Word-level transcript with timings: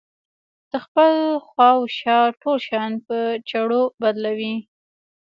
د 0.71 0.73
خپل 0.85 1.11
خواوشا 1.47 2.19
ټول 2.41 2.57
شيان 2.67 2.91
په 3.07 3.17
چرو 3.49 3.81
بدلوي. 4.01 4.55